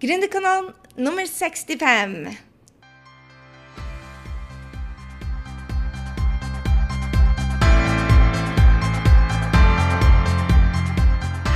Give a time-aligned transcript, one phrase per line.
[0.00, 2.28] Gründerkanalen nummer 65.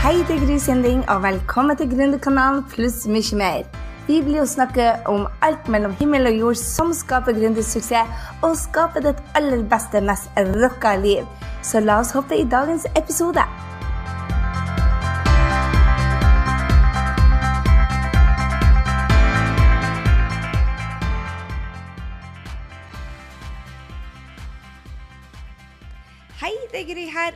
[0.02, 3.62] Hei, det er Gry Sinding, og velkommen til Gründerkanalen pluss mye mer.
[4.08, 9.06] Vi blir jo snakke om alt mellom himmel og jord som skaper gründersuksess, og skaper
[9.06, 11.30] ditt aller beste, mest rocka liv.
[11.62, 13.46] Så la oss hoppe i dagens episode.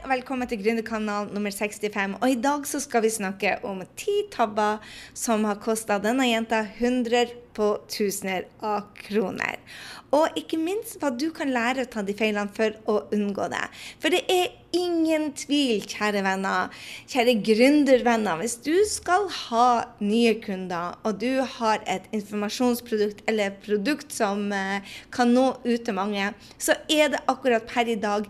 [0.07, 2.15] Velkommen til Gründerkanal nummer 65.
[2.21, 4.79] Og i dag så skal vi snakke om ti tabber
[5.19, 9.59] som har kosta denne jenta 100 på tusener av kroner.
[10.15, 13.65] Og ikke minst hva du kan lære å ta de feilene for å unngå det.
[13.99, 16.75] For det er ingen tvil, kjære venner,
[17.11, 19.69] kjære gründervenner, hvis du skal ha
[20.05, 25.97] nye kunder, og du har et informasjonsprodukt eller produkt som eh, kan nå ut til
[25.97, 26.31] mange,
[26.61, 28.29] så er det akkurat per i dag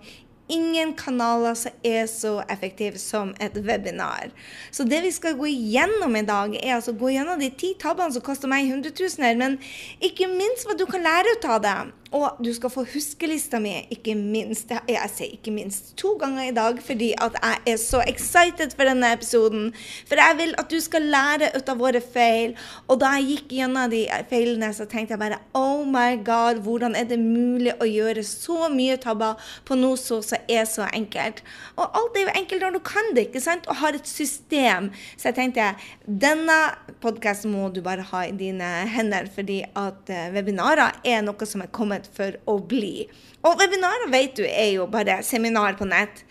[0.48, 4.30] ingen kanaler som er så effektive som et webinar.
[4.70, 8.14] Så det vi skal gå igjennom i dag, er altså gå gjennom de ti tabbene
[8.14, 9.58] som koster meg hundretusener, men
[10.00, 11.78] ikke minst hva du kan lære ut av det.
[12.16, 14.70] Og du skal få huskelista mi, ikke minst.
[14.88, 18.88] Jeg sier ikke minst to ganger i dag fordi at jeg er så excited for
[18.88, 19.66] denne episoden.
[20.08, 22.54] For jeg vil at du skal lære ut av våre feil.
[22.88, 26.96] Og da jeg gikk gjennom de feilene, så tenkte jeg bare Oh my God, hvordan
[26.96, 29.36] er det mulig å gjøre så mye tabber
[29.68, 31.44] på noe som er så enkelt?
[31.76, 33.68] Og alt er jo enkelt når du kan det, ikke sant?
[33.68, 34.88] Og har et system.
[35.18, 35.68] Så jeg tenkte
[36.06, 36.56] denne
[37.04, 41.60] podkasten må du bare ha i dine hender, fordi at eh, webinarer er noe som
[41.60, 43.06] er kommet for å bli.
[43.46, 46.24] Og webinarer vet du er jo bare seminar på nett.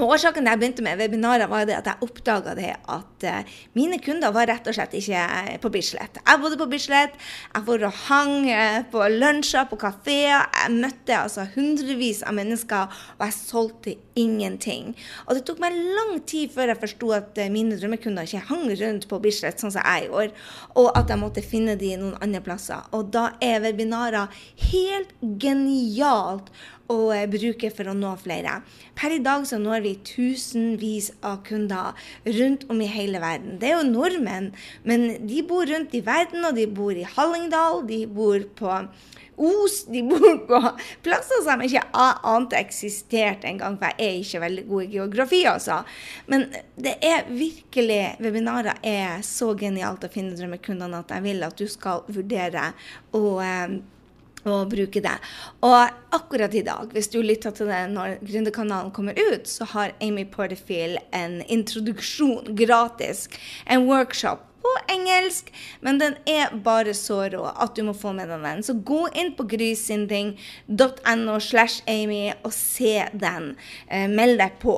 [0.00, 4.48] Årsaken til jeg begynte med webinarer, var at jeg oppdaga at uh, mine kunder var
[4.48, 6.16] rett og slett ikke på Bislett.
[6.16, 7.18] Jeg bodde på Bislett,
[7.52, 8.48] jeg var og hang
[8.90, 10.48] på lunsjer, på kafeer.
[10.48, 12.88] Jeg møtte altså hundrevis av mennesker,
[13.18, 14.94] og jeg solgte ingenting.
[15.26, 18.66] Og det tok meg lang tid før jeg forsto at uh, mine drømmekunder ikke hang
[18.72, 20.32] rundt på Bislett sånn som jeg gjorde,
[20.80, 22.80] og at jeg måtte finne de noen andre plasser.
[22.96, 24.32] Og da er webinarer
[24.72, 26.48] helt genialt
[26.92, 27.00] å
[27.32, 28.58] bruke for å nå flere.
[28.98, 31.96] Per i dag så når vi tusenvis av kunder
[32.28, 33.56] rundt om i hele verden.
[33.60, 34.52] Det er jo nordmenn,
[34.88, 38.78] men de bor rundt i verden, og de bor i Hallingdal, de bor på
[39.42, 40.58] Os, de bor på
[41.02, 45.78] plasser som ikke ante eksisterte engang, for jeg er ikke veldig god i geografi, altså.
[46.28, 46.44] Men
[46.76, 51.64] det er virkelig Webinarer er så genialt å finne drømmekundene at jeg vil at du
[51.70, 52.68] skal vurdere
[53.16, 53.24] å
[54.48, 55.16] å bruke det.
[55.66, 59.96] Og akkurat i dag, hvis du lytter til det når Gründerkanalen kommer ut, så har
[60.02, 63.28] Amy Porterfield en introduksjon gratis.
[63.66, 68.30] En workshop på engelsk, men den er bare så rå at du må få med
[68.30, 68.62] deg den.
[68.64, 73.52] Så gå inn på grysinding.no slash Amy og se den.
[73.88, 74.76] Eh, meld deg på.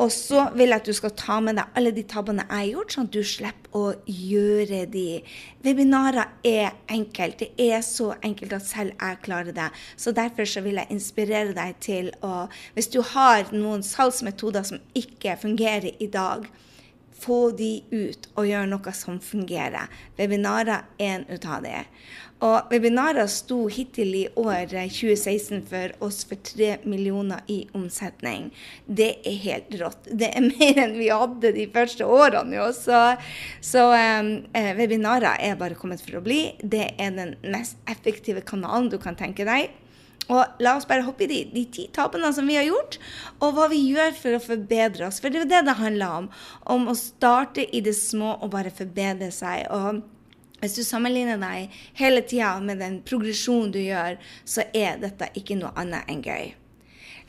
[0.00, 2.68] Og så vil jeg at du skal ta med deg alle de tabbene jeg har
[2.70, 5.20] gjort, sånn at du slipper å gjøre de.
[5.64, 7.42] Webinarer er enkelt.
[7.42, 9.68] Det er så enkelt at selv jeg klarer det.
[10.00, 14.80] Så derfor så vil jeg inspirere deg til å Hvis du har noen salgsmetoder som
[14.96, 16.48] ikke fungerer i dag,
[17.20, 19.90] få de ut og gjøre noe som fungerer.
[20.16, 21.84] Webinarer er en ut av det.
[22.40, 28.48] Og webinarer sto hittil i år 2016 eh, for oss for 3 millioner i omsetning.
[28.86, 30.08] Det er helt rått.
[30.08, 32.56] Det er mer enn vi hadde de første årene.
[32.56, 32.70] Jo.
[32.76, 33.02] Så,
[33.60, 34.32] så um,
[34.78, 36.54] webinarer er bare kommet for å bli.
[36.62, 39.68] Det er den mest effektive kanalen du kan tenke deg.
[40.30, 43.00] Og la oss bare hoppe i de, de ti tapene som vi har gjort,
[43.42, 45.18] og hva vi gjør for å forbedre oss.
[45.20, 46.30] For det er det det handler om.
[46.70, 49.66] Om å starte i det små og bare forbedre seg.
[49.74, 50.00] og
[50.60, 55.58] hvis du sammenligner deg hele tida med den progresjonen du gjør, så er dette ikke
[55.60, 56.52] noe annet enn gøy.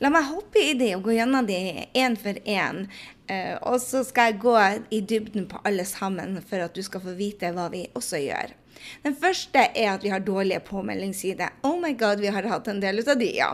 [0.02, 2.86] La meg hoppe i det og gå gjennom det én for én.
[3.30, 4.56] Uh, og så skal jeg gå
[4.90, 8.56] i dybden på alle sammen for at du skal få vite hva vi også gjør.
[9.04, 11.54] Den første er at vi har dårlige påmeldingssider.
[11.62, 13.52] Oh my god, vi har hatt en del ut av de, ja.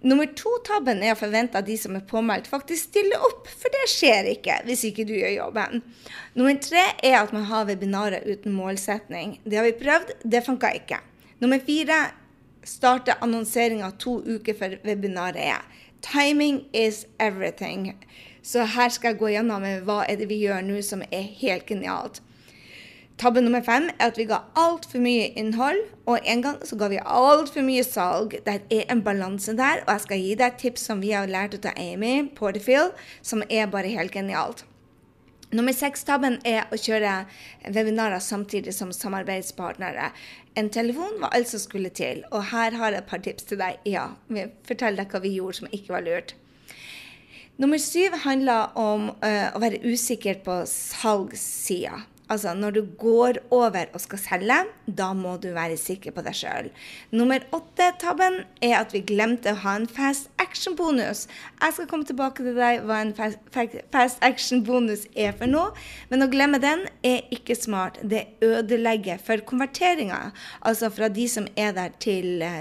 [0.00, 3.48] Nummer to-tabben er å forvente at de som er påmeldt, faktisk stiller opp.
[3.50, 5.82] For det skjer ikke hvis ikke du gjør jobben.
[6.38, 9.40] Nummer tre er at man har webinarer uten målsetning.
[9.42, 11.00] Det har vi prøvd, det funka ikke.
[11.42, 11.98] Nummer fire
[12.68, 15.66] starter annonseringa to uker før webinaret er.
[16.02, 17.96] Timing is everything.
[18.42, 21.66] Så her skal jeg gå gjennom hva er det vi gjør nå som er helt
[21.66, 22.22] genialt.
[23.18, 26.86] Tabbe nummer fem er at vi ga altfor mye innhold, og en gang så ga
[26.92, 28.36] vi altfor mye salg.
[28.46, 31.26] Det er en balanse der, og jeg skal gi deg et tips som vi har
[31.26, 32.92] lært av Amy Porterfield,
[33.26, 34.62] som er bare helt genialt.
[35.50, 37.24] Nummer seks-tabben er å kjøre
[37.74, 40.12] webinarer samtidig som samarbeidspartnere.
[40.60, 43.58] En telefon var alt som skulle til, og her har jeg et par tips til
[43.58, 43.80] deg.
[43.88, 44.12] Ja,
[44.68, 46.36] fortell deg hva vi gjorde som ikke var lurt.
[47.58, 52.04] Nummer syv handler om uh, å være usikker på salgssida.
[52.28, 54.56] Altså, når du går over og skal selge,
[54.98, 56.68] da må du være sikker på deg sjøl.
[57.10, 61.26] Nummer åtte-tabben er at vi glemte å ha en fast action-bonus.
[61.62, 65.72] Jeg skal komme tilbake til deg hva en fast action-bonus er for noe,
[66.12, 68.00] men å glemme den er ikke smart.
[68.04, 70.28] Det ødelegger for konverteringa,
[70.60, 72.60] altså fra de som er der til uh,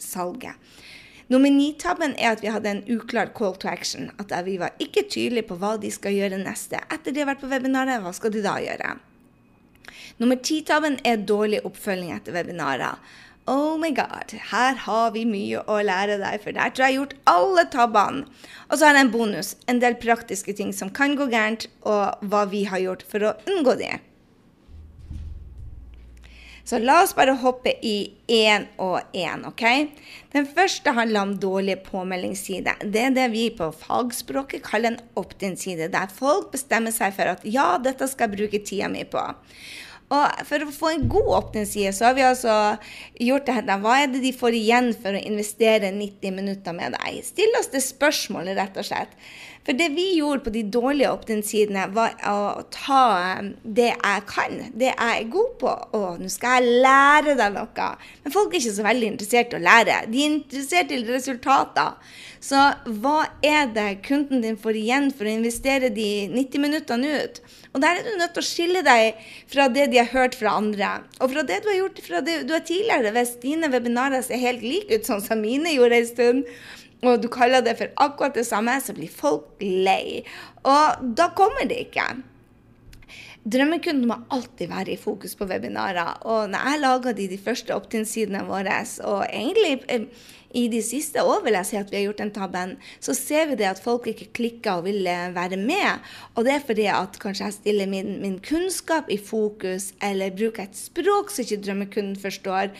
[0.00, 0.56] salget.
[1.32, 4.10] Nummer ni-tabben er at vi hadde en uklar call to action.
[4.20, 6.82] At vi var ikke tydelige på hva de skal gjøre neste.
[6.92, 8.90] Etter de har vært på webinaret, hva skal de da gjøre?
[10.20, 13.00] Nummer ti-tabben er dårlig oppfølging etter webinarer.
[13.48, 16.98] Oh my god, her har vi mye å lære deg, for der tror jeg jeg
[16.98, 18.26] har gjort alle tabbene.
[18.68, 22.28] Og så har jeg en bonus, en del praktiske ting som kan gå gærent, og
[22.28, 23.96] hva vi har gjort for å unngå det.
[26.64, 29.64] Så la oss bare hoppe i én og én, OK?
[30.32, 32.76] Den første handler om dårlig påmeldingsside.
[32.84, 37.42] Det er det vi på fagspråket kaller en opt-in-side, der folk bestemmer seg for at
[37.44, 39.24] ja, dette skal jeg bruke tida mi på.
[40.12, 42.56] Og for å få en god åpningsside, så har vi altså
[43.22, 43.78] gjort det her.
[43.80, 47.22] Hva er det de får igjen for å investere 90 minutter med deg?
[47.24, 49.14] Still oss det spørsmålet, rett og slett.
[49.62, 53.02] For det vi gjorde på de dårlige opt-in-sidene, var å ta
[53.38, 55.74] um, det jeg kan, det jeg er god på.
[55.94, 57.88] Å, nå skal jeg lære deg noe.
[58.24, 60.00] Men folk er ikke så veldig interessert i å lære.
[60.10, 62.18] De er interessert i resultater.
[62.42, 62.58] Så
[62.98, 67.38] hva er det kunden din får igjen for å investere de 90 minuttene ut?
[67.72, 70.58] Og der er du nødt til å skille deg fra det de har hørt fra
[70.58, 70.90] andre.
[71.22, 73.14] Og fra det du har gjort fra det du har tidligere.
[73.14, 76.50] Hvis dine webinarer ser helt like ut sånn som mine gjorde en stund,
[77.02, 80.22] og du kaller det for akkurat det samme, så blir folk lei.
[80.62, 82.06] Og da kommer det ikke.
[83.42, 86.20] Drømmekunden må alltid være i fokus på webinarer.
[86.30, 90.06] Og når jeg laga de, de første opt-in-sidene våre, og egentlig eh,
[90.54, 93.48] i de siste år vil jeg si at vi har gjort den tabben, så ser
[93.50, 96.06] vi det at folk ikke klikker og vil eh, være med.
[96.36, 100.68] Og det er fordi at kanskje jeg stiller min, min kunnskap i fokus, eller bruker
[100.68, 102.70] et språk som ikke drømmekunden forstår,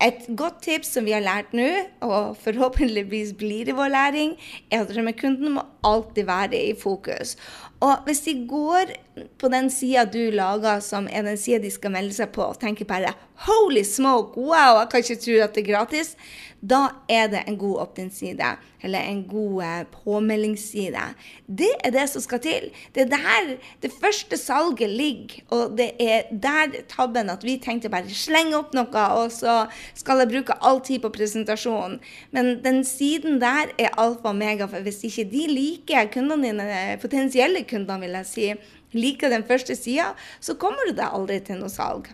[0.00, 1.68] et godt tips som vi har lært nå,
[2.06, 4.36] og forhåpentligvis blir det vår læring,
[4.70, 7.36] er at drømmekunden må alltid være i fokus.
[7.80, 8.94] Og hvis de går
[9.38, 12.60] på den sida du lager, som er den sida de skal melde seg på, og
[12.60, 16.16] tenker bare 'holy smoke, wow, jeg kan ikke tro at det er gratis',
[16.60, 18.48] da er det en god opt-in-side,
[18.84, 21.04] eller en god eh, påmeldingsside.
[21.48, 22.68] Det er det som skal til.
[22.94, 27.88] Det er der det første salget ligger, og det er der tabben at vi tenkte
[27.88, 31.96] bare slenge opp noe, og så skal jeg bruke all tid på presentasjonen.
[32.30, 36.98] Men den siden der er alfa og mega, for hvis ikke de liker kundene dine,
[37.00, 38.52] potensielle kundene, vil jeg si,
[38.96, 42.10] liker den første sida, så kommer du deg aldri til noe salg.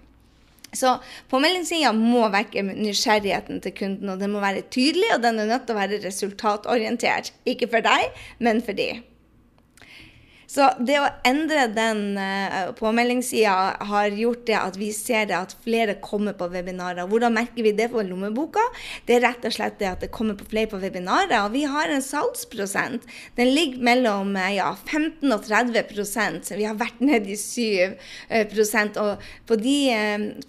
[0.77, 0.97] Så
[1.31, 5.69] påmeldingssida må vekke nysgjerrigheten til kunden, og den må være tydelig, og den er nødt
[5.69, 7.33] til å være resultatorientert.
[7.49, 8.11] Ikke for deg,
[8.45, 8.91] men for de.
[10.47, 13.55] Så det å endre den uh, påmeldingssida
[13.91, 17.09] har gjort det at vi ser det at flere kommer på webinarer.
[17.11, 18.63] Hvordan merker vi det på lommeboka?
[19.09, 21.35] Det er rett og slett det at det kommer på flere på webinarer.
[21.43, 23.07] Og vi har en salgsprosent.
[23.39, 27.97] Den ligger mellom eh, ja, 15 og 30 så Vi har vært nede i 7
[28.31, 29.77] uh, Og på de,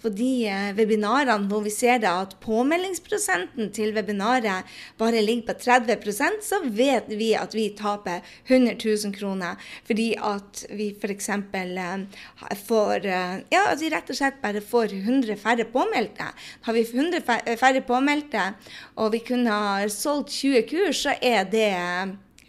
[0.02, 0.32] på de
[0.78, 4.68] webinarene hvor vi ser det at påmeldingsprosenten til webinaret
[4.98, 9.58] bare ligger på 30% så vet vi at vi taper 100 000 kroner
[9.88, 11.30] fordi at vi f.eks.
[11.32, 16.30] Eh, får eh, Ja, at vi rett og slett bare får 100 færre påmeldte.
[16.68, 17.22] Har vi 100
[17.56, 18.52] færre påmeldte,
[19.00, 21.72] og vi kunne ha solgt 20 kurs, så er det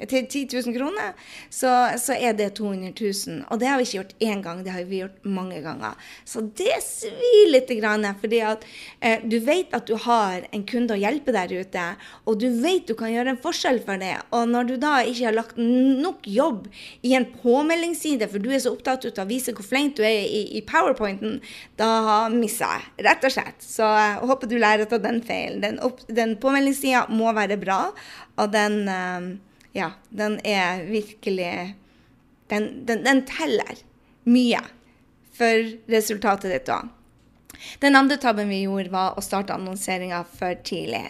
[0.08, 1.16] til 10 000 kroner,
[1.50, 3.44] så, så, er det 200 000.
[3.50, 5.98] Og det har vi ikke gjort én gang, det har vi gjort mange ganger.
[6.24, 7.72] Så det svir litt,
[8.22, 11.86] fordi eh, du vet at du har en kunde å hjelpe der ute,
[12.26, 14.16] og du vet du kan gjøre en forskjell for det.
[14.36, 16.70] Og når du da ikke har lagt nok jobb
[17.04, 20.24] i en påmeldingsside, for du er så opptatt av å vise hvor flink du er
[20.24, 21.40] i, i powerpointen,
[21.80, 23.60] da misser jeg, rett og slett.
[23.64, 25.62] Så jeg håper du lærer av den feilen.
[25.64, 27.82] Den, den påmeldingssida må være bra,
[28.40, 29.30] og den eh,
[29.76, 31.76] ja, den er virkelig
[32.50, 33.78] Den, den, den teller
[34.26, 34.64] mye
[35.38, 36.88] for resultatet ditt òg.
[37.84, 41.04] Den andre tabben vi gjorde, var å starte annonseringa for tidlig.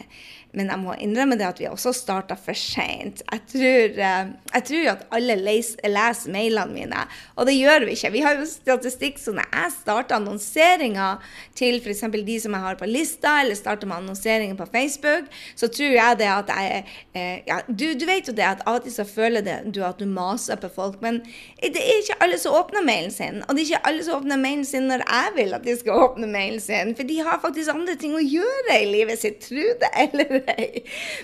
[0.57, 3.21] Men jeg må innrømme det at vi også starta for seint.
[3.29, 7.03] Jeg, eh, jeg tror at alle leser, leser mailene mine,
[7.37, 8.09] og det gjør vi ikke.
[8.15, 11.21] Vi har jo statistikk så når jeg starter annonseringer
[11.57, 12.01] til f.eks.
[12.25, 15.29] de som jeg har på lista, eller starter med annonseringer på Facebook,
[15.59, 16.81] så tror jeg det at jeg
[17.13, 19.83] eh, ja, du, du, vet jo det at av og til så føler det, du
[19.85, 21.21] at du maser på folk, men
[21.61, 23.43] det er ikke alle som åpner mailen sin.
[23.45, 26.03] Og det er ikke alle som åpner mailen sin når jeg vil at de skal
[26.07, 29.69] åpne mailen sin, for de har faktisk andre ting å gjøre i livet sitt, tro
[29.77, 30.83] det eller ei.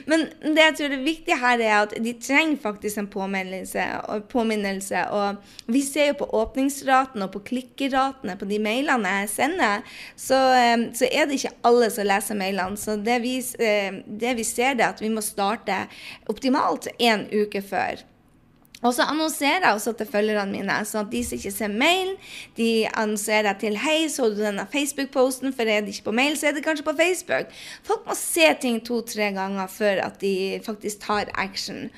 [0.09, 3.85] Men det jeg tror er viktig her, er at de trenger faktisk en påminnelse.
[4.09, 9.31] Og, påminnelse, og vi ser jo på åpningsraten og på klikkeratene på de mailene jeg
[9.35, 12.79] sender, så, eh, så er det ikke alle som leser mailene.
[12.79, 15.85] Så det vi, eh, det vi ser, er at vi må starte
[16.31, 18.03] optimalt en uke før.
[18.83, 22.17] Og så annonserer jeg også til følgerne mine, sånn at de som ikke ser mailen,
[22.57, 26.47] de annonserer til 'Hei, så du denne Facebook-posten?' For er det ikke på mail, så
[26.47, 27.47] er det kanskje på Facebook.
[27.83, 31.89] Folk må se ting to-tre ganger før at de faktisk tar action.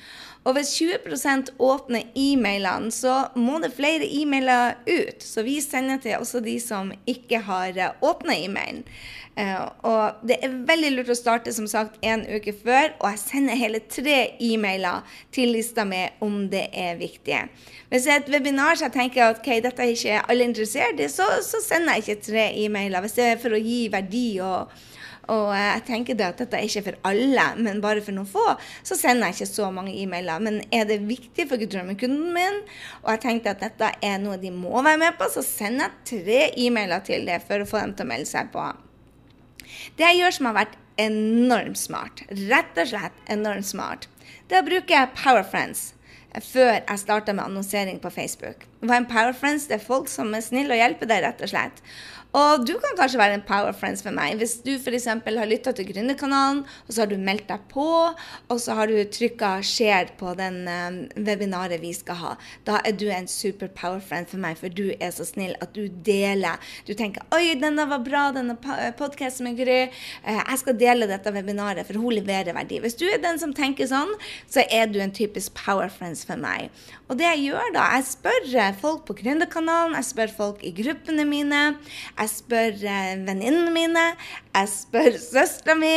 [0.48, 5.20] Og hvis 20% åpner e-mailene, så må det flere e-mailer ut.
[5.20, 8.84] Så vi sender til også de som ikke har eh, åpna e-mailen.
[9.38, 13.20] Uh, og det er veldig lurt å starte som sagt en uke før, og jeg
[13.22, 15.04] sender hele tre e-mailer
[15.34, 17.44] til lista mi om det er viktig.
[17.92, 20.98] Hvis det er et webinar så jeg tenker at okay, dette er ikke alle interessert
[20.98, 23.04] i, så, så, sender jeg ikke tre e-mailer.
[23.04, 24.74] Hvis det er for å gi verdi og,
[25.30, 28.44] og jeg tenker det at dette er ikke for alle, men bare for noen få,
[28.82, 30.42] så sender jeg ikke så mange e-mailer.
[30.42, 32.60] Men er det viktig for drømmekunden min,
[33.04, 36.10] og jeg tenkte at dette er noe de må være med på, så sender jeg
[36.10, 38.66] tre e-mailer til det for å få dem til å melde seg på.
[39.98, 44.08] Det jeg gjør som har vært enormt smart, rett og slett enormt smart,
[44.48, 45.92] det er å bruke PowerFriends
[46.44, 48.66] før jeg starta med annonsering på Facebook.
[48.84, 49.66] Hva en PowerFriends?
[49.68, 51.80] Det er folk som er snille og hjelper deg, rett og slett.
[52.38, 54.36] Og du kan kanskje være en power friends for meg.
[54.38, 55.06] Hvis du f.eks.
[55.08, 58.98] har lytta til Gründerkanalen, og så har du meldt deg på, og så har du
[59.16, 62.32] trykka 'share' på den um, webinaret vi skal ha,
[62.68, 65.74] da er du en super power friend for meg, for du er så snill at
[65.74, 66.60] du deler.
[66.86, 68.56] Du tenker 'oi, denne var bra, denne
[68.98, 69.88] podkasten med Gry',
[70.26, 72.78] uh, jeg skal dele dette webinaret, for hun leverer verdi.
[72.84, 74.14] Hvis du er den som tenker sånn,
[74.46, 76.70] så er du en typisk power friends for meg.
[77.08, 81.24] Og det jeg gjør da, jeg spør folk på Gründerkanalen, jeg spør folk i gruppene
[81.24, 81.62] mine.
[82.18, 84.04] Jeg spør eh, venninnene mine,
[84.54, 85.94] jeg spør søstera mi.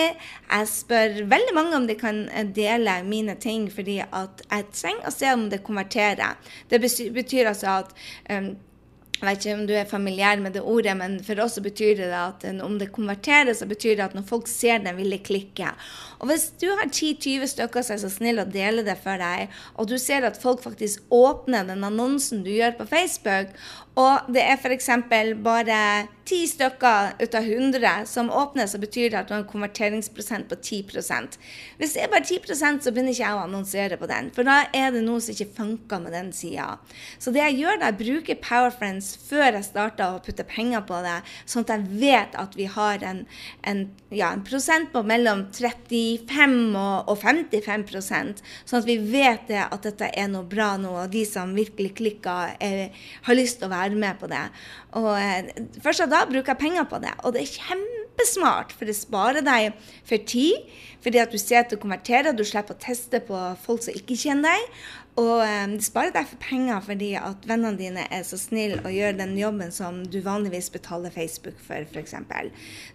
[0.52, 5.08] Jeg spør veldig mange om de kan eh, dele mine ting, fordi at jeg trenger
[5.08, 6.38] å se om det konverterer.
[6.70, 7.96] Det betyr altså at
[8.32, 8.54] um,
[9.22, 12.00] jeg vet ikke om du er familiær med det ordet, men for oss så betyr
[12.00, 15.20] det at om det konverterer, så betyr det at når folk ser det, vil de
[15.22, 15.68] klikke.
[16.18, 19.54] Og hvis du har 10-20 stykker som er så snill å dele det for deg,
[19.78, 23.54] og du ser at folk faktisk åpner den annonsen du gjør på Facebook,
[24.02, 24.90] og det er f.eks.
[25.44, 25.78] bare
[26.32, 30.48] ti stykker ut av 100 som åpner, så betyr det at du har en konverteringsprosent
[30.50, 30.82] på 10
[31.80, 34.62] Hvis det er bare 10% så begynner ikke jeg å annonsere på den, for da
[34.74, 36.78] er det noe som ikke funker med den sida.
[37.20, 41.02] Så det jeg gjør da, jeg bruker PowerFriends før jeg starter å putte penger på
[41.04, 43.26] det, sånn at jeg vet at vi har en,
[43.68, 49.62] en, ja, en prosent på mellom 35 og, og 55% sånn at vi vet det
[49.66, 53.70] at dette er noe bra nå, og de som virkelig klikker, er, har lyst til
[53.70, 54.44] å være være med på det.
[55.00, 55.52] Og eh,
[55.84, 59.76] Først da bruker jeg penger på det, og det er kjempesmart, for det sparer deg
[60.08, 60.72] for tid.
[61.02, 64.20] Fordi at du ser at du konverterer, du slipper å teste på folk som ikke
[64.22, 64.82] kjenner deg.
[65.20, 68.94] Og um, det sparer deg for penger fordi at vennene dine er så snille og
[68.96, 72.16] gjør den jobben som du vanligvis betaler Facebook for, f.eks.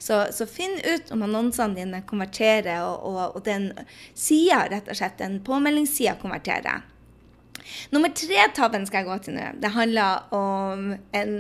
[0.00, 3.68] Så, så finn ut om annonsene dine konverterer, og, og, og den
[4.14, 6.86] sida, rett og slett, den påmeldingssida konverterer.
[7.94, 9.50] Nummer tre-tabben skal jeg gå til nå.
[9.62, 11.35] Det handler om en,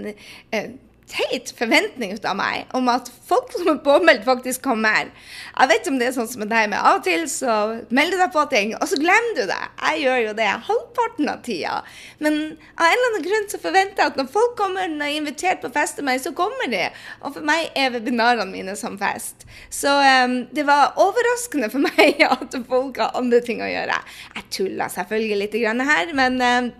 [0.52, 0.78] en
[1.10, 5.10] teit forventning ut av meg om at folk som er påmeldt, faktisk kommer.
[5.52, 7.56] Jeg vet om det er sånn som med deg, men av og til så
[7.94, 9.60] melder du deg på ting, og så glemmer du det.
[9.82, 11.76] Jeg gjør jo det halvparten av tida.
[12.22, 12.38] Men
[12.74, 15.22] av en eller annen grunn så forventer jeg at når folk kommer når jeg er
[15.22, 16.82] invitert på fest til meg, så kommer de.
[17.22, 19.46] Og for meg er webinarene mine som fest.
[19.70, 24.00] Så um, det var overraskende for meg at folk har andre ting å gjøre.
[24.38, 25.54] Jeg tuller selvfølgelig litt
[25.86, 26.74] her, men um,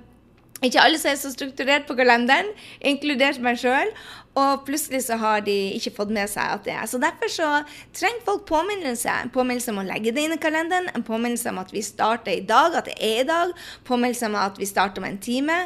[0.65, 2.49] ikke alle som er så strukturert på kalenderen,
[2.81, 3.91] inkludert meg sjøl.
[4.37, 6.85] Og plutselig så har de ikke fått med seg at det er.
[6.89, 7.51] Så derfor så
[7.97, 9.09] trenger folk påminnelse.
[9.09, 12.35] En påminnelse om å legge det inn i kalenderen, en påminnelse om at vi starter
[12.35, 13.55] i dag, at det er i dag,
[13.89, 15.57] påminnelse om at vi starter om en time.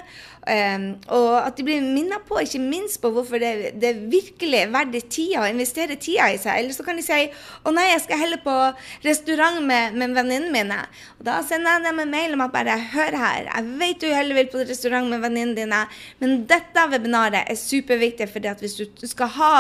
[0.41, 4.71] Um, og at de blir minnet på, ikke minst på hvorfor det, det virkelig er
[4.73, 6.57] verdt tida, å investere tida i seg.
[6.57, 7.19] Eller så kan de si
[7.63, 8.55] å nei, jeg skal heller på
[9.05, 10.79] restaurant med, med venninnene mine.
[11.19, 14.09] Og da sender jeg dem en mail om at bare hør her, jeg vet du
[14.09, 15.81] heller vil på restaurant med venninnene dine,
[16.23, 19.55] men dette webinaret er superviktig fordi at hvis du skal ha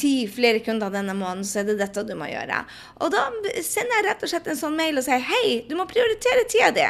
[0.00, 2.64] ti flere kunder denne måneden, så er det dette du må gjøre.
[3.04, 3.28] Og da
[3.62, 6.72] sender jeg rett og slett en sånn mail og sier hei, du må prioritere tida
[6.74, 6.88] di.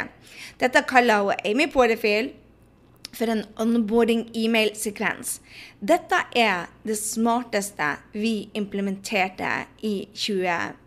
[0.62, 2.40] Dette kaller hun Amy Porterfield
[3.14, 5.38] for en onboarding-e-mail-sekvens.
[5.80, 10.83] Dette er det smarteste vi implementerte i 2020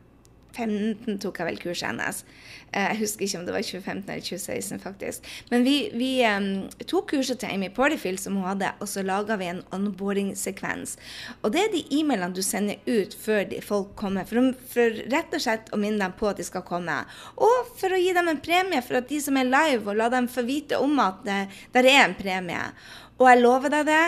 [0.57, 2.23] 2015 tok jeg vel kurset hennes.
[2.71, 5.29] Eh, jeg husker ikke om det var 2015 eller 2016, faktisk.
[5.51, 6.49] Men vi, vi um,
[6.89, 10.97] tok kurset til Amy Porterfield som hun hadde, og så laga vi en onboarding-sekvens.
[11.41, 15.43] Og det er de e-mailene du sender ut før folk kommer, for, for, rett og
[15.43, 16.99] slett å minne dem på at de skal komme.
[17.37, 20.11] Og for å gi dem en premie for at de som er live, og la
[20.13, 21.41] dem få vite om at det
[21.75, 22.63] der er en premie.
[23.17, 24.05] Og jeg lover deg det,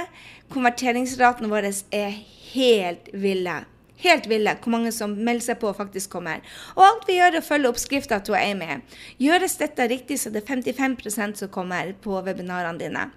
[0.53, 2.15] konverteringsraten vår er
[2.51, 3.62] helt ville
[4.03, 6.44] helt ville hvor mange som melder seg på faktisk kommer.
[6.77, 8.79] Og alt vi gjør, er å følge oppskrifta til Amy.
[9.22, 13.10] Gjøres dette riktig, så det er 55% som kommer på webinarene dine.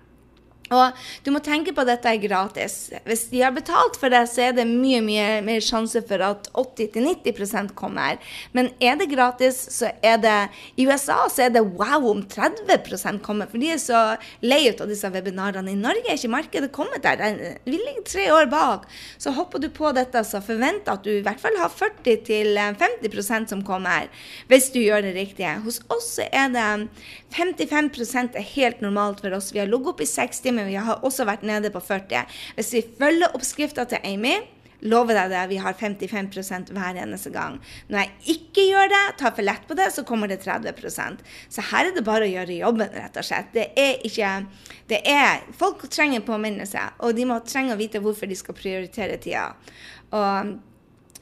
[0.73, 2.77] Og du må tenke på at dette er gratis.
[3.05, 6.49] Hvis de har betalt for det, så er det mye mye mer sjanse for at
[6.57, 8.21] 80-90% kommer.
[8.57, 10.37] Men er det gratis, så er det
[10.81, 13.51] I USA så er det wow om 30% kommer.
[13.51, 14.03] For de er så
[14.45, 15.75] lei ut av disse webinarene.
[15.75, 17.59] I Norge er ikke markedet kommet der.
[17.67, 18.87] Vi ligger tre år bak.
[19.21, 23.65] Så hopper du på dette, så forvent at du i hvert fall har 40-50% som
[23.67, 24.09] kommer.
[24.49, 25.59] Hvis du gjør det riktige.
[25.67, 26.89] Hos oss er det
[27.33, 29.53] 55% er helt normalt for oss.
[29.53, 32.27] Vi har ligget opp i 60 men vi har også vært nede på 40.
[32.59, 34.37] Hvis vi følger oppskrifta til Amy,
[34.83, 37.59] lover deg det, vi har 55% hver eneste gang.
[37.91, 41.65] Når jeg ikke gjør det, tar for lett på det, så kommer det 30% Så
[41.71, 43.53] her er det bare å gjøre jobben, rett og slett.
[43.55, 44.33] Det er ikke
[44.91, 49.21] det er, Folk trenger påminnelse, og de må trenge å vite hvorfor de skal prioritere
[49.23, 49.53] tida.
[50.13, 50.57] Og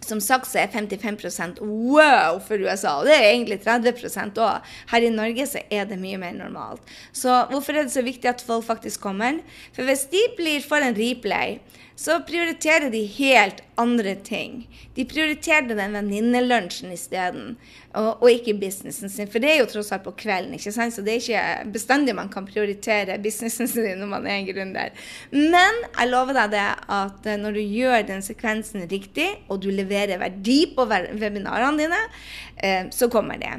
[0.06, 4.70] som sagt så er 55% wow for USA, og det er egentlig 30% òg.
[4.92, 6.82] Her i Norge så er det mye mer normalt.
[7.12, 9.42] Så hvorfor er det så viktig at folk faktisk kommer?
[9.76, 11.58] For hvis de blir for en replay,
[12.00, 14.62] så prioriterer de helt andre ting.
[14.96, 17.58] De prioriterer den venninnelunsjen isteden,
[17.92, 19.28] og, og ikke businessen sin.
[19.28, 20.96] For det er jo tross alt på kvelden, ikke sant?
[20.96, 24.96] så det er ikke bestandig man kan prioritere businessen sin når man er en gründer.
[25.34, 26.66] Men jeg lover deg det
[26.96, 32.02] at eh, når du gjør den sekvensen riktig, og du leverer verdi på webinarene dine,
[32.64, 33.58] eh, så kommer det.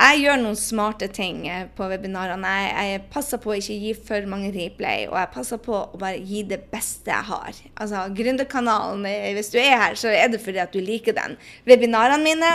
[0.00, 2.50] Jeg gjør noen smarte ting eh, på webinarene.
[2.62, 6.00] Jeg, jeg, passer på å ikke gi for mange replay, og jeg passer på å
[6.00, 7.58] bare gi det beste jeg har.
[7.76, 11.36] Altså, Gründerkanalen, eh, hvis du er her, så er det fordi at du liker den.
[11.68, 12.52] Webinarene mine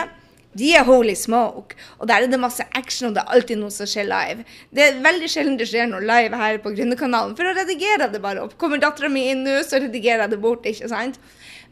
[0.57, 1.77] de er holy smoke.
[1.99, 4.45] Og der er det masse action, og det er alltid noe som skjer live.
[4.73, 8.23] Det er veldig sjelden det skjer noe live her på Gründerkanalen, for å redigere det
[8.23, 8.55] bare opp.
[8.61, 11.19] Kommer dattera mi inn nå, så redigerer jeg det bort, ikke sant?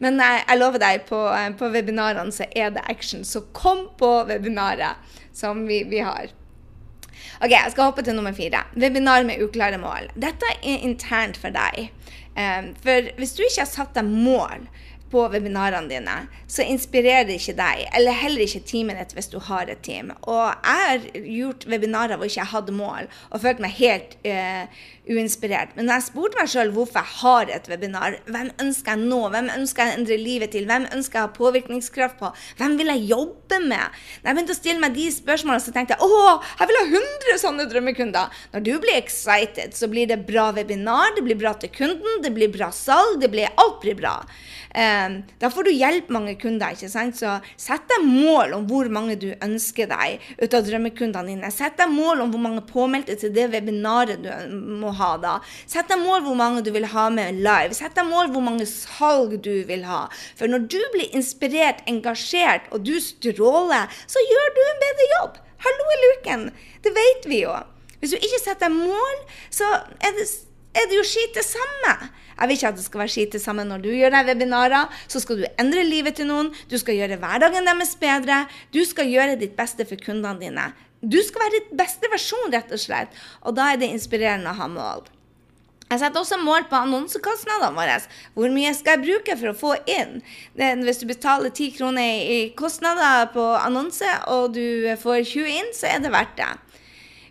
[0.02, 3.24] Men jeg, jeg lover deg, på, eh, på webinarene så er det action.
[3.24, 6.32] Så kom på webinaret som vi, vi har.
[7.40, 8.64] Ok, Jeg skal hoppe til nummer fire.
[8.76, 10.10] Webinar med uklare mål.
[10.14, 11.90] Dette er internt for deg.
[12.34, 14.66] Um, for hvis du ikke har satt deg mål
[15.14, 16.16] på webinarene dine,
[16.50, 20.10] så inspirerer det ikke deg, eller heller ikke teamet ditt hvis du har et team.
[20.26, 24.66] Og jeg har gjort webinarer hvor jeg ikke hadde mål, og følt meg helt uh,
[25.04, 25.74] uinspirert.
[25.76, 29.20] Men når jeg spurte meg sjøl hvorfor jeg har et webinar, hvem ønsker jeg nå,
[29.34, 32.76] hvem ønsker jeg å endre livet til, hvem ønsker jeg å ha påvirkningskraft på, hvem
[32.80, 34.00] vil jeg jobbe med?
[34.22, 36.84] Når jeg begynte å stille meg de spørsmålene, så tenkte jeg å, jeg vil ha
[36.88, 38.42] 100 sånne drømmekunder.
[38.56, 42.32] Når du blir excited, så blir det bra webinar, det blir bra til kunden, det
[42.34, 44.16] blir bra salg, det blir, alt blir bra.
[44.74, 46.74] Um, da får du hjelpe mange kunder.
[46.74, 47.14] ikke sant?
[47.18, 51.50] Så sett deg mål om hvor mange du ønsker deg ut av drømmekundene dine.
[51.54, 54.30] Sett deg mål om hvor mange påmeldte til det webinaret du
[54.82, 55.36] må ha da.
[55.70, 57.76] Sett deg mål hvor mange du vil ha med live.
[57.76, 60.08] Sett deg mål hvor mange salg du vil ha.
[60.34, 65.38] For når du blir inspirert, engasjert, og du stråler, så gjør du en bedre jobb.
[65.64, 66.48] Hallo i luken!
[66.82, 67.54] Det vet vi jo.
[68.02, 69.22] Hvis du ikke setter mål,
[69.54, 69.70] så
[70.02, 70.26] er det,
[70.76, 71.94] er det jo skitt det samme.
[72.34, 74.92] Jeg vil ikke at det skal være skite sammen når du gjør deg webinarer.
[75.08, 76.52] Så skal du endre livet til noen.
[76.70, 78.44] Du skal gjøre hverdagen deres bedre.
[78.74, 80.68] Du skal gjøre ditt beste for kundene dine.
[81.04, 83.12] Du skal være ditt beste versjon, rett og slett.
[83.44, 85.04] Og da er det inspirerende å ha mål.
[85.84, 87.98] Jeg setter også mål på annonsekostnadene våre.
[88.34, 90.16] Hvor mye skal jeg bruke for å få inn?
[90.56, 95.92] Hvis du betaler 10 kroner i kostnader på annonse, og du får 20 inn, så
[95.92, 96.50] er det verdt det.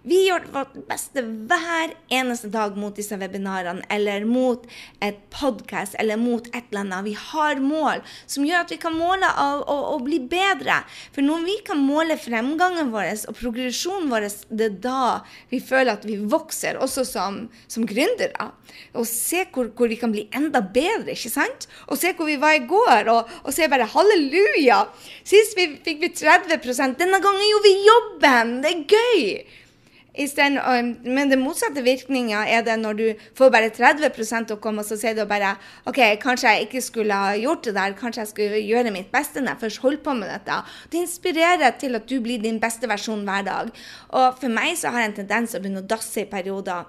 [0.04, 4.66] Vi gjør vårt beste hver eneste dag mot disse webinarene, eller mot
[5.00, 7.06] et podkast, eller mot et eller annet.
[7.06, 10.82] Vi har mål som gjør at vi kan måle og, og, og bli bedre.
[11.16, 15.06] For når vi kan måle fremgangen vår og progresjonen vår, det er da
[15.54, 17.40] vi føler at vi vokser, også som,
[17.72, 18.52] som gründere.
[19.00, 21.70] Og se hvor, hvor, vi kan bli enda bedre, ikke sant?
[21.88, 24.84] Og se hvor vi var i går, og, og se bare halleluja!
[25.24, 28.58] Sist vi, fikk vi 30% Denne gangen gjorde vi jobben!
[28.64, 29.62] Det er gøy!
[30.14, 30.62] Stedet,
[31.10, 34.86] men det motsatte virkninga er det når du får bare 30 til å komme, og
[34.86, 35.56] så sier du bare
[35.90, 39.42] OK, kanskje jeg ikke skulle ha gjort det der, kanskje jeg skulle gjøre mitt beste
[39.42, 40.60] når jeg først holder på med dette.
[40.94, 43.74] Det inspirerer til at du blir din beste versjon hver dag.
[44.14, 46.86] Og for meg så har jeg en tendens å begynne å dasse i perioder.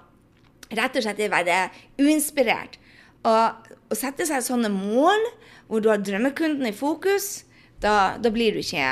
[0.69, 1.59] Rett og slett å være
[1.97, 2.77] uinspirert.
[3.25, 5.31] Og å sette seg sånne mål
[5.65, 7.47] hvor du har drømmekunden i fokus,
[7.81, 8.85] da, da blir du ikke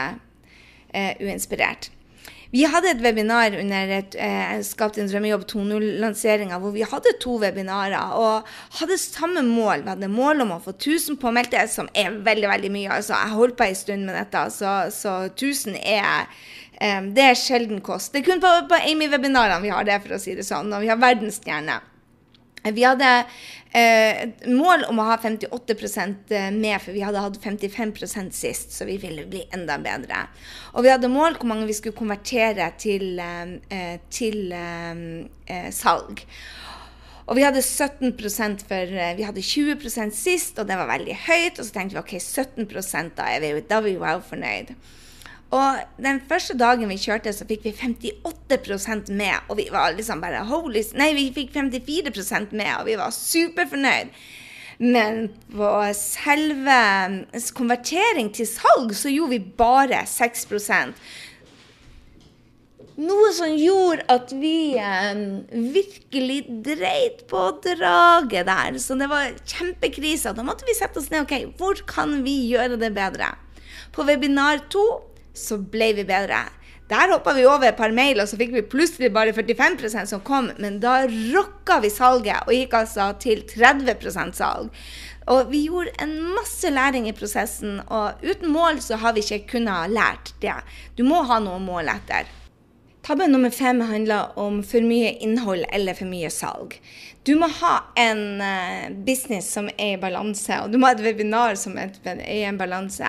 [0.90, 1.94] eh, uinspirert.
[2.54, 7.40] Vi hadde et webinar under et, eh, Skap din drømmejobb 2.0-lanseringa, hvor vi hadde to
[7.42, 8.46] webinarer og
[8.78, 9.82] hadde samme mål.
[9.82, 12.92] Vi hadde mål om å få 1000 påmeldte, som er veldig veldig mye.
[13.00, 16.28] Altså, jeg holdt på en stund med dette, så, så 1000 er
[16.78, 18.14] eh, det er sjelden kost.
[18.14, 20.70] Det er kun på, på Amy-webinarene vi har det, for å si det sånn.
[20.78, 21.82] Og vi har verdensstjerne.
[22.64, 23.10] Vi hadde
[23.76, 28.96] eh, mål om å ha 58% med, for vi hadde hatt 55% sist, så vi
[29.02, 30.26] ville bli enda bedre.
[30.74, 35.08] Og vi hadde mål hvor mange vi skulle konvertere til, eh, til eh,
[35.52, 36.24] eh, salg.
[37.24, 38.12] Og vi hadde 17
[38.68, 41.60] for eh, Vi hadde 20% sist, og det var veldig høyt.
[41.60, 44.76] Og så tenkte vi OK, 17% da er vi, da er vi wow fornøyd.
[45.54, 49.50] Og den første dagen vi kjørte, så fikk vi 58% med.
[49.50, 54.16] Og vi var liksom bare holy Nei, vi fikk 54% med, og vi var superfornøyd.
[54.84, 56.80] Men på selve
[57.54, 60.98] konvertering til salg så gjorde vi bare 6%
[63.02, 65.22] noe som gjorde at vi eh,
[65.74, 68.78] virkelig dreit på draget der.
[68.82, 70.34] Så det var kjempekrise.
[70.36, 71.26] Da måtte vi sette oss ned.
[71.26, 73.34] ok, Hvor kan vi gjøre det bedre?
[73.94, 74.84] På webinar 2
[75.34, 76.46] så ble vi bedre.
[76.92, 80.22] Der hoppa vi over et par mail, og så fikk vi plutselig bare 45% som
[80.26, 80.52] kom.
[80.62, 84.70] Men da rocka vi salget og gikk altså til 30% salg.
[85.32, 89.56] Og vi gjorde en masse læring i prosessen, og uten mål så har vi ikke
[89.56, 90.60] kunnet lært det.
[90.98, 92.28] Du må ha noe mål etter.
[93.04, 96.78] Tabbe nummer fem handler om for mye innhold eller for mye salg.
[97.24, 101.04] Du må ha en uh, business som er i balanse, og du må ha et
[101.06, 101.94] webinar som er,
[102.28, 103.08] i en balanse.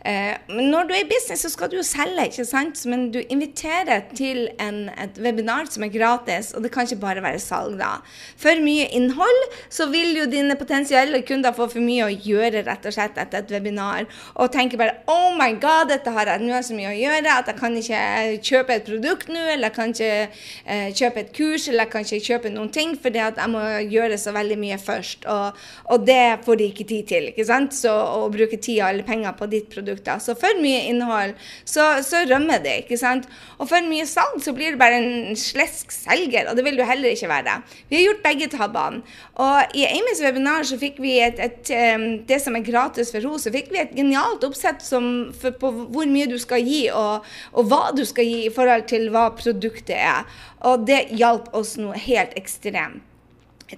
[0.00, 2.80] Uh, men når du er i business, så skal du jo selge, ikke sant?
[2.88, 7.24] Men du inviterer til en, et webinar som er gratis, og det kan ikke bare
[7.24, 7.98] være salg, da.
[8.40, 12.88] For mye innhold, så vil jo dine potensielle kunder få for mye å gjøre, rett
[12.88, 14.08] og slett, etter et webinar,
[14.40, 17.52] og tenke bare Oh my God, dette har jeg nå så mye å gjøre at
[17.52, 18.00] jeg kan ikke
[18.48, 22.08] kjøpe et produkt nå, eller jeg kan ikke uh, kjøpe et kurs, eller jeg kan
[22.08, 22.96] ikke kjøpe noen ting.
[22.96, 25.26] fordi at jeg må gjøre så veldig mye først.
[25.30, 25.58] Og,
[25.92, 27.28] og det får de ikke tid til.
[27.30, 27.74] ikke sant?
[27.76, 30.04] Så Å bruke tid eller penger på ditt produkt.
[30.06, 30.18] Da.
[30.22, 32.76] Så for mye innhold, så, så, rømmer det.
[32.84, 33.28] ikke sant?
[33.58, 36.50] Og for mye salg, så blir det bare en slesk selger.
[36.50, 37.58] Og det vil du heller ikke være.
[37.90, 39.02] Vi har gjort begge tabbene.
[39.40, 41.70] Og i Amys webinar så fikk vi et, et,
[42.28, 45.72] det som er gratis for henne, så fikk vi et genialt oppsett som, for, på
[45.92, 49.30] hvor mye du skal gi, og, og hva du skal gi i forhold til hva
[49.36, 50.26] produktet er.
[50.68, 53.09] Og det hjalp oss noe helt ekstremt.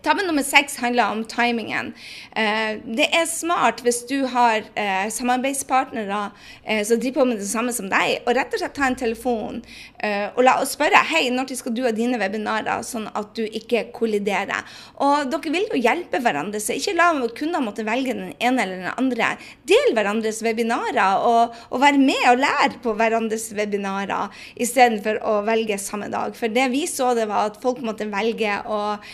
[0.01, 1.93] Tabbe nummer seks handler om timingen.
[2.37, 6.23] Eh, det er smart hvis du har eh, samarbeidspartnere
[6.65, 8.97] eh, som driver på med det samme som deg, og rett og slett ta en
[8.99, 9.61] telefon
[10.03, 13.85] og la oss spørre hei, når skal du ha dine webinarer, sånn at du ikke
[13.95, 14.65] kolliderer.
[15.05, 18.81] Og dere vil jo hjelpe hverandre, så ikke la kunder måtte velge den ene eller
[18.81, 19.29] den andre.
[19.69, 25.79] Del hverandres webinarer, og, og vær med og lær på hverandres webinarer istedenfor å velge
[25.79, 26.35] samme dag.
[26.35, 28.59] For det vi så, det var at folk måtte velge.
[28.67, 29.07] og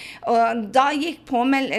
[0.75, 1.73] da gikk, påmeld,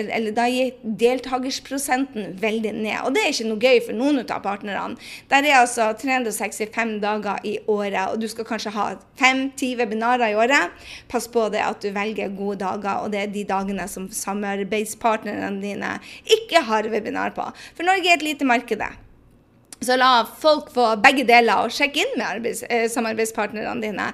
[0.54, 2.98] gikk deltakersprosenten veldig ned.
[3.06, 4.98] Og det er ikke noe gøy for noen av partnerne.
[5.32, 8.88] Der er altså 365 dager i året, og du skal kanskje ha
[9.20, 10.76] fem-ti webinarer i året.
[11.12, 15.60] Pass på det at du velger gode dager, og det er de dagene som samarbeidspartnerne
[15.64, 15.98] dine
[16.40, 17.50] ikke har webinar på.
[17.76, 18.84] For Norge er et lite marked.
[19.80, 24.10] Så la folk få begge deler og sjekke inn med arbeids, eh, samarbeidspartnerne dine.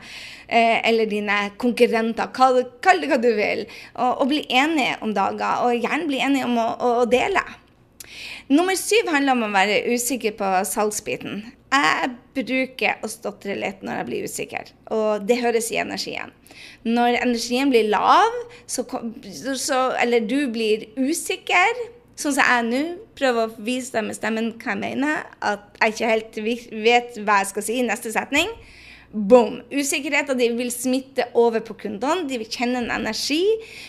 [0.47, 3.65] Eh, eller dine konkurrenter, kall, kall, det hva du vil.
[3.95, 7.41] Og, og, bli enige om dager, og gjerne bli enige om å, å, å, dele.
[8.53, 11.41] Nummer syv handler om å være usikker på salgsbiten.
[11.73, 16.29] Jeg bruker å stotre litt når jeg blir usikker, og det høres i energien.
[16.85, 18.37] Når energien blir lav,
[18.69, 18.85] så,
[19.57, 21.81] så, eller du blir usikker
[22.15, 22.81] Sånn som jeg nå
[23.19, 26.41] prøver å vise dem med stemmen hva jeg mener, at jeg ikke helt
[26.85, 28.51] vet hva jeg skal si i neste setning.
[29.15, 29.61] Boom!
[29.71, 32.25] Usikkerheten de vil smitte over på kundene.
[32.27, 33.43] De vil kjenne en energi.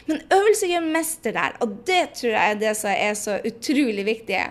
[0.06, 4.04] Men øvelse gjør mester der, og det tror jeg er det som er så utrolig
[4.06, 4.42] viktig.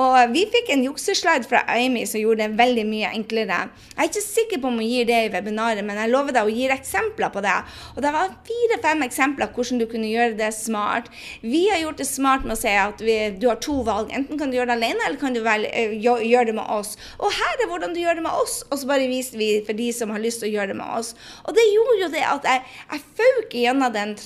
[0.00, 3.58] Og vi fikk en jukseslide fra Amy som gjorde det veldig mye enklere.
[3.92, 6.48] Jeg er ikke sikker på om hun gir det i webinaret, men jeg lover deg
[6.48, 7.58] å gi eksempler på det.
[7.92, 11.10] Og det var fire-fem eksempler hvordan du kunne gjøre det smart.
[11.44, 14.08] Vi har gjort det smart med å si at vi, du har to valg.
[14.16, 16.94] Enten kan du gjøre det alene, eller kan du uh, gjøre det med oss.
[17.20, 18.62] Og her er hvordan du gjør det med oss.
[18.70, 20.96] Og så bare viste vi for de som har lyst til å gjøre det med
[21.02, 21.12] oss.
[21.44, 24.16] Og det gjorde jo det at jeg, jeg føk gjennom den,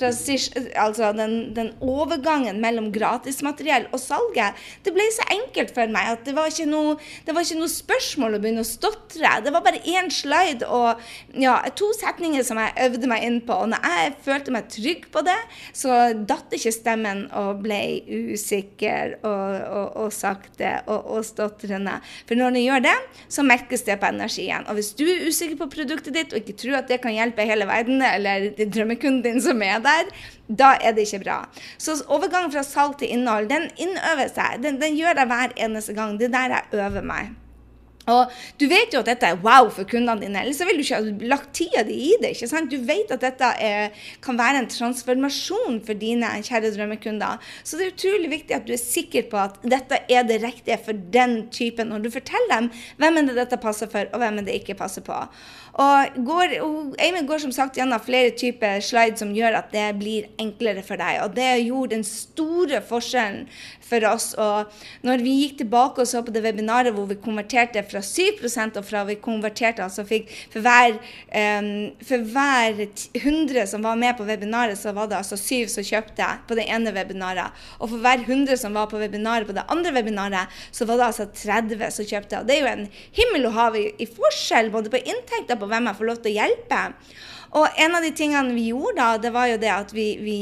[0.79, 4.55] altså den, den, overgangen mellom gratismateriell og salget.
[4.87, 8.37] Det ble så enkelt for meg at det var ikke noe, var ikke noe spørsmål
[8.37, 9.33] å begynne å stotre.
[9.45, 11.03] Det var bare én slide og
[11.37, 13.57] ja, to setninger som jeg øvde meg inn på.
[13.65, 15.39] Og når jeg følte meg trygg på det,
[15.77, 17.81] så datt ikke stemmen og ble
[18.35, 21.99] usikker og, og, og sakte og, og stotrende.
[22.29, 22.97] For når den gjør det,
[23.33, 24.67] så merkes det på energien.
[24.67, 27.47] Og hvis du er usikker på produktet ditt og ikke tror at det kan hjelpe
[27.47, 30.11] hele verden, eller drømmekunden din som er der,
[30.49, 31.39] da er det ikke bra.
[31.79, 34.63] Så overgangen fra salg til innhold, den innøver seg.
[34.63, 36.21] Den, den gjør jeg hver eneste gang.
[36.21, 37.35] Det er der jeg øver meg.
[38.07, 38.31] Og
[38.61, 41.27] Du vet jo at dette er wow for kundene dine, ellers vil du ikke ha
[41.33, 42.35] lagt tida di i det.
[42.37, 42.71] ikke sant?
[42.71, 43.91] Du vet at dette er,
[44.23, 47.43] kan være en transformasjon for dine kjære drømmekunder.
[47.67, 50.79] Så det er utrolig viktig at du er sikker på at dette er det riktige
[50.85, 51.91] for den typen.
[51.91, 52.71] Når du forteller dem
[53.03, 55.19] hvem er det dette passer for, og hvem er det ikke passer på.
[55.77, 56.55] Og går,
[57.05, 60.97] Amy går som sagt gjennom flere typer slides som gjør at det blir enklere for
[60.97, 61.21] deg.
[61.25, 63.45] Og det gjorde den store forskjellen
[63.87, 64.31] for oss.
[64.41, 64.73] Og
[65.07, 68.87] når vi gikk tilbake og så på det webinaret hvor vi konverterte fra 7% og
[68.89, 70.97] fra vi konverterte altså fikk for hver,
[71.61, 71.69] um,
[72.09, 72.81] for hver
[73.13, 76.67] 100 som var med på webinaret, så var det altså 7 som kjøpte på det
[76.73, 77.53] ene webinaret.
[77.79, 81.11] Og for hver 100 som var på webinaret på det andre webinaret, så var det
[81.11, 82.41] altså 30 som kjøpte.
[82.41, 82.89] Og det er jo en
[83.21, 86.33] himmel og hav i, i forskjell både på inntekter på hvem jeg får lov til
[86.33, 86.83] å hjelpe.
[87.55, 90.39] Og en av de tingene vi gjorde da, det var jo det at vi, vi,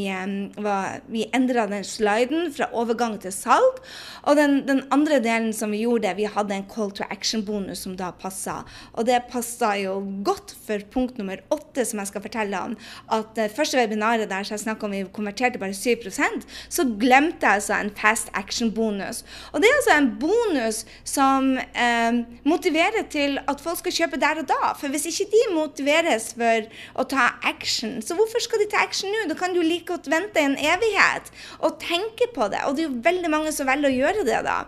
[1.12, 3.80] vi endra den sliden fra overgang til salg.
[4.24, 7.96] Og den, den, andre delen som vi gjorde, vi hadde en call to action-bonus som
[7.98, 8.62] da passa.
[8.94, 12.76] Og det passa jo godt for punkt nummer åtte, som jeg skal fortelle om.
[13.12, 17.46] At det første webinaret der så jeg snakka om vi konverterte bare 7% så glemte
[17.46, 19.22] jeg altså en fast action-bonus.
[19.52, 24.42] Og det er altså en bonus som eh, motiverer til at folk skal kjøpe der
[24.42, 24.72] og da.
[24.78, 28.00] For hvis ikke de motiveres for å ta action.
[28.02, 29.26] Så hvorfor skal de ta action nå?
[29.30, 31.30] Da kan du like godt vente en evighet
[31.60, 32.64] og tenke på det.
[32.68, 34.64] Og det er jo veldig mange som velger å gjøre det, da.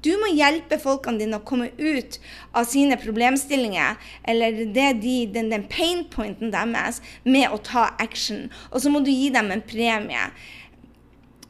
[0.00, 2.16] Du må hjelpe folkene dine å komme ut
[2.56, 3.98] av sine problemstillinger
[4.32, 4.86] eller de,
[5.28, 8.48] den, den painpointen deres med å ta action.
[8.72, 10.30] Og så må du gi dem en premie.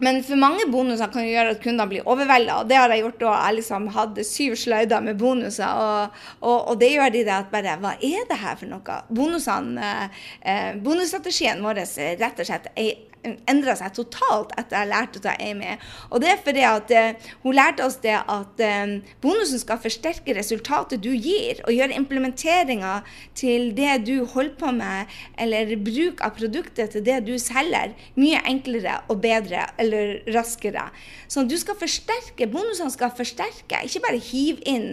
[0.00, 2.60] Men for mange bonuser kan gjøre at kundene blir overvelda.
[2.62, 5.68] Og det har jeg gjort da jeg liksom hadde syv sløyder med bonuser.
[5.68, 8.98] Og, og, og, det gjør de det at bare Hva er det her for noe?
[9.12, 9.92] Bonusene,
[10.40, 15.74] eh, bonusstrategien vår rett og slett er endra seg totalt etter jeg lærte av Amy.
[16.10, 20.34] Og det er fordi at uh, hun lærte oss det at um, bonusen skal forsterke
[20.36, 23.00] resultatet du gir, og gjøre implementeringa
[23.38, 28.40] til det du holder på med, eller bruk av produktet til det du selger, mye
[28.48, 30.88] enklere og bedre eller raskere.
[31.30, 34.88] Så du skal forsterke, bonusene skal forsterke, ikke bare hive inn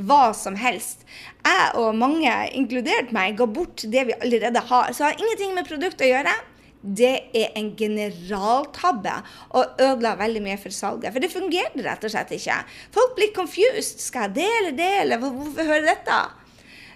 [0.00, 1.04] hva som helst.
[1.44, 4.92] Jeg og mange, inkludert meg, ga bort det vi allerede har.
[4.96, 6.38] Så har ingenting med produktet å gjøre
[6.80, 9.12] det er en generaltabbe
[9.58, 11.12] og ødela veldig mye for salget.
[11.12, 12.60] For det fungerte rett og slett ikke.
[12.94, 14.00] Folk blir confused.
[14.00, 16.20] Skal jeg dele det, eller hvorfor høre dette?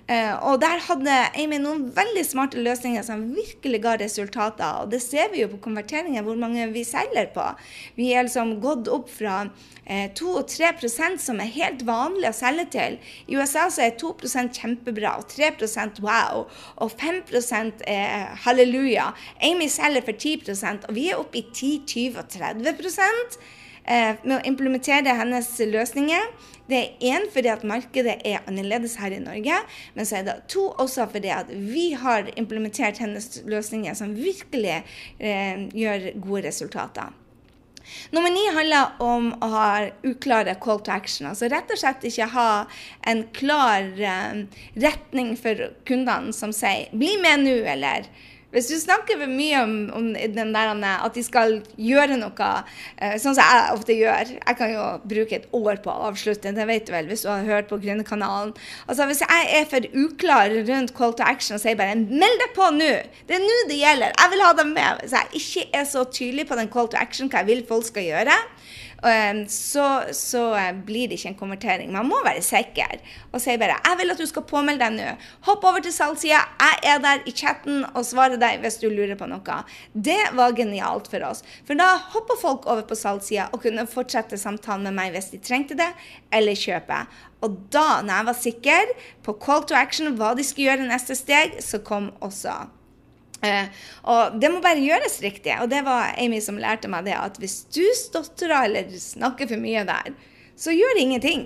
[0.04, 4.82] Uh, og der hadde Amy noen veldig smarte løsninger som virkelig ga resultater.
[4.82, 7.46] Og det ser vi jo på konverteringen, hvor mange vi selger på.
[7.96, 9.46] Vi er liksom gått opp fra
[9.86, 12.98] eh, 2 og 3% som er helt vanlig å selge til.
[13.32, 16.44] I USA så er 2% kjempebra, og 3% wow,
[16.76, 17.24] og 5
[17.88, 19.10] er halleluja.
[19.40, 23.52] Amy selger for 10% og vi er oppe i 10, 20 og 30 eh,
[23.84, 26.28] med å implementere hennes løsninger.
[26.70, 29.58] Det er én fordi at markedet er annerledes her i Norge,
[29.96, 34.78] men så er det to også fordi at vi har implementert hennes løsninger som virkelig
[34.80, 37.12] eh, gjør gode resultater.
[38.16, 39.68] Nummer ni handler om å ha
[40.06, 41.28] uklare call to action.
[41.28, 42.50] Altså rett og slett ikke ha
[43.10, 44.44] en klar eh,
[44.80, 48.08] retning for kundene som sier 'bli med nå', eller
[48.54, 52.50] hvis du snakker for mye om, om der, at de skal gjøre noe,
[52.96, 56.52] eh, sånn som jeg ofte gjør Jeg kan jo bruke et år på å avslutte,
[56.54, 58.54] det vet du vel hvis du har hørt på Grønnekanalen.
[58.86, 62.54] Altså, hvis jeg er for uklar rundt call to action og sier bare 'meld deg
[62.54, 65.02] på nå', det er nå det gjelder, jeg vil ha dem med.
[65.02, 67.86] Hvis jeg ikke er så tydelig på den call to action, hva jeg vil folk
[67.86, 68.38] skal gjøre,
[69.48, 71.92] så, så, eh, blir det ikke en konvertering.
[71.92, 73.00] Man må være sikker
[73.32, 75.16] og si bare 'Jeg vil at du skal påmelde deg nå'.
[75.42, 76.40] Hopp over til salgssida.
[76.60, 79.64] Jeg er der i chatten og svarer deg hvis du lurer på noe.
[79.94, 81.42] Det var genialt for oss.
[81.66, 85.38] For da hopper folk over på salgssida og kunne fortsette samtalen med meg hvis de
[85.38, 85.92] trengte det,
[86.32, 87.06] eller kjøpe.
[87.42, 91.14] Og da, når jeg var sikker på call to action, hva de skulle gjøre neste
[91.14, 92.68] steg, så kom også
[93.44, 93.66] Eh,
[94.10, 95.54] og det må bare gjøres riktig.
[95.60, 99.60] Og det var Amy som lærte meg det, at hvis du stotrer eller snakker for
[99.60, 100.14] mye der,
[100.56, 101.44] så gjør det ingenting.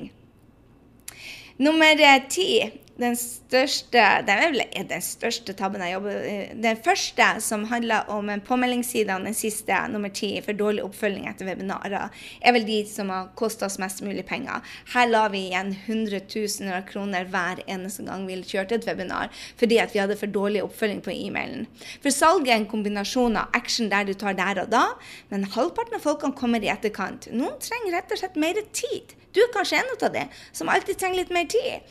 [1.59, 1.99] Nummer
[2.31, 2.51] ti
[2.99, 8.31] den største Det er vel den største tabben jeg jobber Den første som handler om
[8.47, 13.31] påmeldingssidene, den siste, nummer ti, for dårlig oppfølging etter webinarer, er vel de som har
[13.39, 14.65] kosta oss mest mulig penger.
[14.95, 19.81] Her la vi igjen hundretusener av kroner hver eneste gang vi kjørte et webinar, fordi
[19.83, 21.69] at vi hadde for dårlig oppfølging på e-mailen.
[22.03, 24.85] For salg er en kombinasjon av action der du tar der og da,
[25.33, 27.31] men halvparten av folkene kommer i etterkant.
[27.33, 29.18] Noen trenger rett og slett mer tid.
[29.35, 31.85] Du er kanskje en av dem som alltid trenger litt mer tid.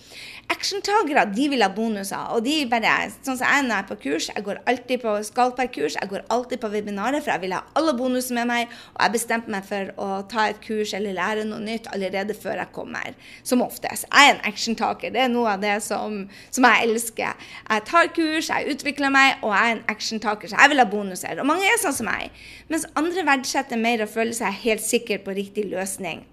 [0.50, 2.32] Actiontagere de vil ha bonuser.
[2.34, 5.16] og de bare, sånn som Jeg når jeg er på kurs, jeg går alltid på
[5.30, 8.70] Skalper-kurs, jeg går alltid på webinarer, for jeg vil ha alle bonuser med meg.
[8.96, 12.64] Og jeg bestemte meg for å ta et kurs eller lære noe nytt allerede før
[12.64, 13.14] jeg kommer.
[13.44, 14.08] Som oftest.
[14.08, 15.12] Jeg er en actiontaker.
[15.12, 17.52] Det er noe av det som, som jeg elsker.
[17.70, 20.88] Jeg tar kurs, jeg utvikler meg, og jeg er en actiontaker, så jeg vil ha
[20.90, 21.44] bonuser.
[21.44, 22.32] Og mange er sånn som meg.
[22.72, 26.26] Mens andre verdsetter mer å føle seg helt sikker på riktig løsning.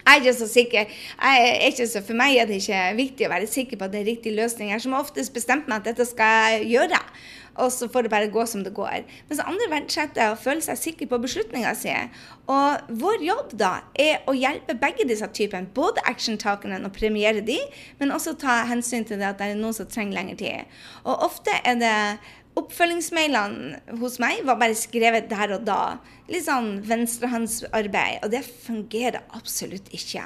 [0.00, 0.94] Jeg er ikke så sikker.
[1.68, 4.08] Ikke så, for meg er det ikke viktig å være sikker på at det er
[4.08, 4.72] riktig løsning.
[4.72, 7.00] Jeg har oftest bestemt meg at dette skal jeg gjøre,
[7.60, 9.04] og så får det bare gå som det går.
[9.28, 11.92] Mens andre verdsetter å føle seg sikker på beslutninga si.
[12.50, 17.58] Og vår jobb da er å hjelpe begge disse typene, både actiontakerne og premiere de,
[18.00, 20.78] men også ta hensyn til det at det er noen som trenger lengre tid.
[21.04, 21.96] Og ofte er det
[22.58, 25.82] Oppfølgingsmailene hos meg var bare skrevet der og da.
[26.30, 28.24] Litt sånn venstrehåndsarbeid.
[28.24, 30.24] Og det fungerer absolutt ikke.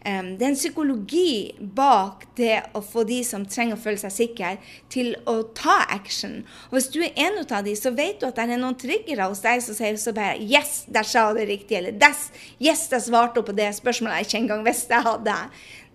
[0.00, 4.52] Det er en psykologi bak det å få de som trenger å føle seg sikre,
[4.88, 6.38] til å ta action.
[6.70, 9.28] Og hvis du er en av de, så vet du at det er noen triggere
[9.28, 11.78] hos deg som sier så bare Yes, der sa jeg det riktig.
[11.82, 15.36] Eller Yes, jeg svarte på det spørsmålet jeg ikke engang visste jeg hadde.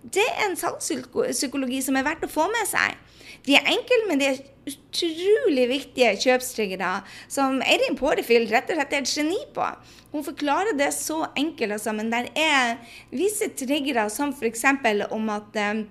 [0.05, 3.01] Det er en salgspsykologi som er verdt å få med seg.
[3.45, 6.93] De er enkle, men de er utrolig viktige kjøpstriggere
[7.31, 9.67] som Eirin Pårefield rett og slett er et geni på.
[10.13, 12.77] Hun forklarer det så enkelt, altså, men der er
[13.13, 14.65] visse triggere som f.eks.
[15.11, 15.85] om at Uh,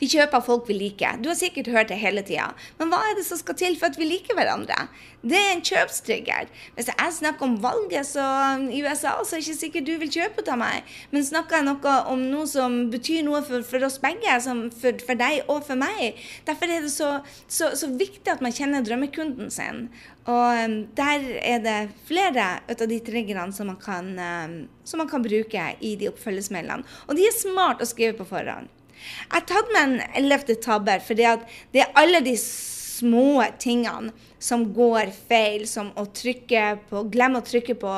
[0.00, 1.18] vi kjøper folk vi liker.
[1.20, 2.50] Du har sikkert hørt det hele tida.
[2.78, 4.86] Men hva er det som skal til for at vi liker hverandre?
[5.22, 6.48] Det er en kjøpstrigger.
[6.74, 8.24] Hvis jeg snakker om valget så
[8.72, 10.88] i USA, så er det ikke sikkert du vil kjøpe av meg.
[11.12, 15.20] Men snakker jeg noe om noe som betyr noe for, for oss begge, for, for,
[15.20, 16.18] deg og for meg.
[16.48, 17.12] Derfor er det så,
[17.46, 19.86] så, så viktig at man kjenner drømmekunden sin.
[20.26, 25.10] Og um, der er det flere av de triggerne som man kan, um, som man
[25.10, 26.86] kan bruke i de oppfølgesmailene.
[27.06, 28.70] Og de er smart å skrive på forhånd.
[29.32, 34.12] Jeg tatt med en ellevte tabbe, for det er alle de små tingene
[34.42, 37.92] som går feil, som å trykke på Glem å trykke på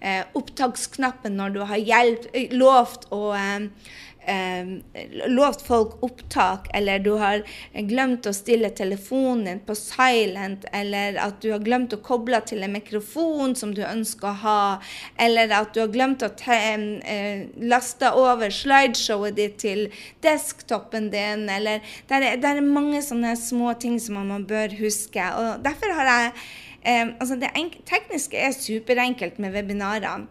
[0.00, 3.68] eh, opptaksknappen når du har hjelp, lovt å eh,
[5.28, 7.42] lovt folk opptak, eller du har
[7.88, 12.64] glemt å stille telefonen din på silent, eller at du har glemt å koble til
[12.64, 14.64] en mikrofon som du ønsker å ha,
[15.20, 19.86] eller at du har glemt å eh, laste over slideshowet ditt til
[20.24, 25.24] desktopen din, eller det er, er mange sånne små ting som man bør huske.
[25.38, 26.36] og Derfor har jeg
[26.84, 27.48] Um, altså Det
[27.88, 30.26] tekniske er superenkelt med webinarene.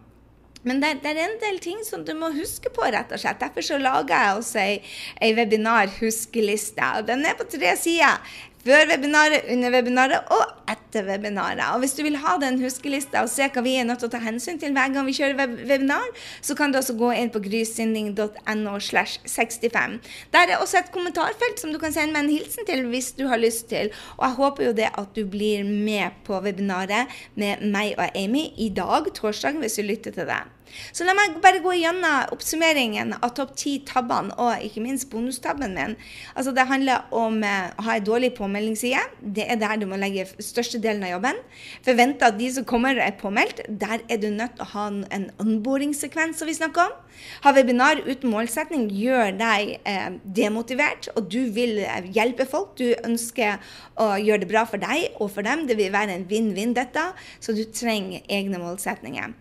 [0.64, 3.42] Men det, det, er en del ting som du må huske på, rett og slett.
[3.42, 6.90] Derfor så lager jeg også ei webinar-huskeliste.
[6.98, 8.22] og Den er på tre sider.
[8.64, 11.60] Før webinaret, under webinaret og etter webinaret.
[11.74, 14.14] Og Hvis du vil ha den huskelista og se hva vi er nødt til å
[14.14, 16.06] ta hensyn til hver gang vi kjører web webinar,
[16.42, 18.78] så kan du også gå inn på grysynding.no.
[18.80, 20.00] slash 65.
[20.32, 23.28] Der er også et kommentarfelt som du kan sende meg en hilsen til hvis du
[23.28, 23.92] har lyst til.
[24.16, 28.48] Og jeg håper jo det at du blir med på webinaret med meg og Amy
[28.56, 30.44] i dag, torsdag, hvis du lytter til det.
[30.92, 35.76] Så la meg bare gå gjennom oppsummeringen av topp ti tabbene, og ikke minst bonustabben
[35.78, 35.96] min.
[36.36, 39.02] Altså Det handler om eh, å ha en dårlig påmeldingsside.
[39.22, 41.40] Det er der du må legge størstedelen av jobben.
[41.86, 43.64] Forvente at de som kommer, er påmeldt.
[43.70, 47.00] Der er du nødt til å ha en onboardingsekvens som vi snakker om.
[47.44, 52.76] Ha webinar uten målsetning gjør deg eh, demotivert, og du vil eh, hjelpe folk.
[52.80, 53.62] Du ønsker
[54.02, 55.68] å gjøre det bra for deg og for dem.
[55.70, 57.12] Det vil være en vinn-vinn, dette.
[57.44, 59.34] Så du trenger egne målsetninger.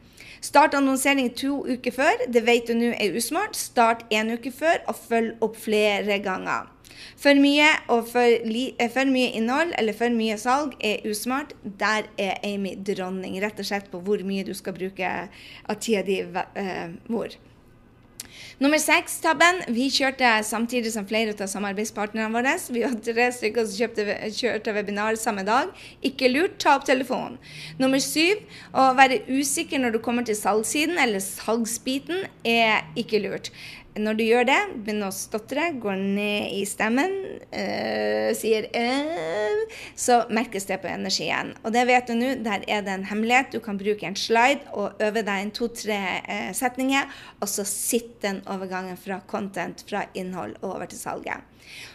[0.42, 2.24] Start annonsering to uker før.
[2.34, 3.54] Det vet du nå er usmart.
[3.54, 6.66] Start én uke før, og følg opp flere ganger.
[7.16, 11.54] For mye, for, eh, for mye, innhold eller for mye salg er usmart.
[11.62, 15.14] Der er Amy dronning, rett og slett på hvor mye du skal bruke
[15.68, 17.38] av tida di uh, hvor.
[18.62, 19.62] Nummer seks-tabben.
[19.74, 22.54] Vi kjørte samtidig som flere av samarbeidspartnerne våre.
[22.70, 25.72] Vi var tre stykker som kjøpte, kjørte webinar samme dag.
[26.06, 27.40] Ikke lurt, ta opp telefonen.
[27.82, 28.44] Nummer syv.
[28.72, 33.52] Å være usikker når du kommer til salgssiden eller salgsbiten, er ikke lurt.
[33.92, 37.12] Når du gjør det, begynner å stotre, går ned i stemmen,
[37.52, 39.58] øh, sier øh,
[40.00, 41.52] så merkes det på energien.
[41.60, 43.52] Og det vet du nå, der er det en hemmelighet.
[43.52, 47.12] Du kan bruke en slide og øve deg en to-tre øh, setninger,
[47.42, 51.51] og så sitter den overgangen fra content, fra innhold, over til salget.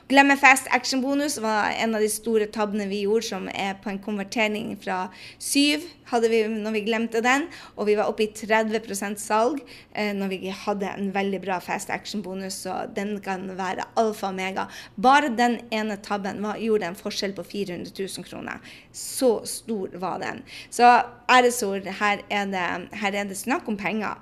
[0.07, 3.99] Glemme fast action-bonus var en av de store tabbene vi gjorde, som er på en
[3.99, 9.20] konvertering fra syv hadde vi når vi glemte den, og vi var oppe i 30%
[9.20, 9.59] salg
[9.91, 14.38] eh, når vi hadde en veldig bra fast action-bonus, så den kan være alfa og
[14.38, 14.68] mega.
[14.95, 18.63] Bare den ene tabben var, gjorde en forskjell på 400 000 kroner.
[18.95, 20.43] Så stor var den.
[20.72, 20.88] Så
[21.28, 24.15] æresord, her er her er det snakk om penger.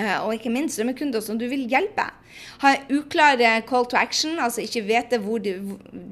[0.00, 2.06] Eh, og ikke minst drømmekunder som du vil hjelpe.
[2.62, 5.56] Ha uklare call to action, altså ikke vite hvor de,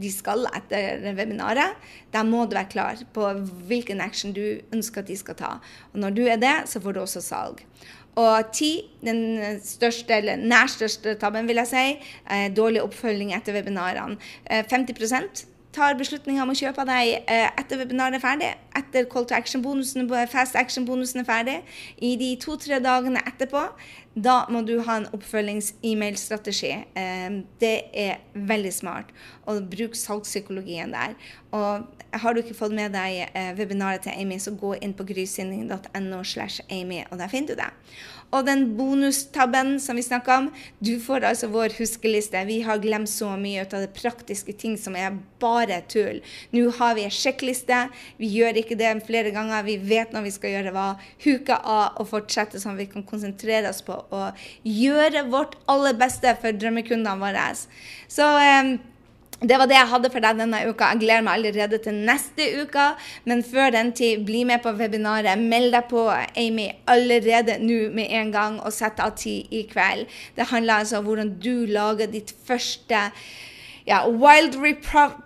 [0.03, 1.78] de skal etter webinaret.
[2.12, 3.30] Da må du være klar på
[3.70, 5.53] hvilken action du ønsker at de skal ta.
[5.93, 7.62] Og når du er det, så får du også salg.
[8.18, 8.72] Og ti,
[9.05, 11.84] den største, eller nær største tabben, vil jeg si,
[12.57, 14.18] dårlig oppfølging etter webinarene.
[14.51, 15.47] 50 eh,
[15.79, 20.09] tar beslutninga om å kjøpe deg eh, etter webinaret er ferdig, etter call to action-bonusen,
[20.33, 21.57] fast action-bonusen er ferdig,
[22.03, 23.64] i de to-tre dagene etterpå,
[24.25, 26.73] da må du ha en oppfølgings-e-mail-strategi.
[26.99, 29.12] Eh, det er veldig smart.
[29.49, 31.16] Og bruk salgspsykologien der.
[31.57, 31.87] Og
[32.23, 36.23] har du ikke fått med deg eh, webinaret til Amy, så gå inn på grysynding.no
[36.23, 37.73] og der finner du det.
[38.29, 40.49] Og den bonustabben som vi snakka om,
[40.85, 42.43] du får altså vår huskeliste.
[42.45, 46.21] Vi har glemt så mye av det praktiske ting som er bare tull.
[46.53, 47.87] Nå har vi en sjekkliste.
[48.21, 49.64] Vi gjør ikke det flere ganger.
[49.64, 50.89] Vi vet når vi skal gjøre hva.
[51.25, 54.28] Huke av og fortsette sånn vi kan konsentrere oss på å
[54.66, 57.48] gjøre vårt aller beste for drømmekundene våre.
[58.11, 58.76] Så eh,
[59.38, 60.88] det var det jeg hadde for deg denne uka.
[60.92, 62.86] Jeg gleder meg allerede til neste uke.
[63.28, 65.38] Men før den tid, bli med på webinaret.
[65.38, 70.11] Meld deg på Amy allerede nå med en gang, og sett av tid i kveld.
[70.34, 73.04] Det handler altså om hvordan du lager ditt første
[73.89, 74.74] ja, wildly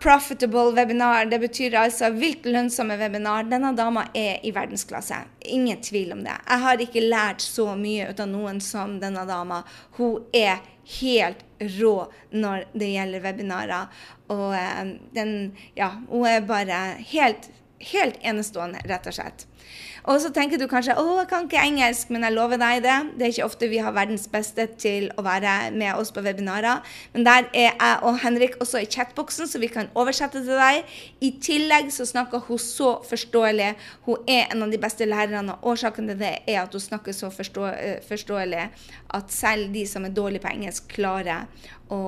[0.01, 1.25] profitable webinar.
[1.27, 3.49] Det betyr altså vilt lønnsomme webinar.
[3.51, 5.17] Denne dama er i verdensklasse.
[5.41, 6.37] Ingen tvil om det.
[6.47, 9.65] Jeg har ikke lært så mye ut av noen som denne dama.
[9.99, 10.63] Hun er
[11.01, 11.43] helt
[11.81, 11.97] rå
[12.31, 14.07] når det gjelder webinarer.
[14.31, 15.35] Og eh, den,
[15.75, 16.79] ja, hun er bare
[17.11, 17.51] helt,
[17.91, 19.49] helt enestående, rett og slett.
[20.03, 22.97] Og så tenker du kanskje å, jeg kan ikke engelsk, men jeg lover deg det.
[23.19, 26.83] Det er ikke ofte vi har verdens beste til å være med oss på webinarer.
[27.15, 30.91] Men der er jeg og Henrik også i chatboksen, så vi kan oversette til deg.
[31.23, 33.73] I tillegg så snakker hun så forståelig.
[34.09, 37.15] Hun er en av de beste lærerne, og årsaken til det er at hun snakker
[37.17, 38.69] så forstå eh, forståelig
[39.15, 41.47] at selv de som er dårlige på engelsk, klarer
[41.93, 42.03] å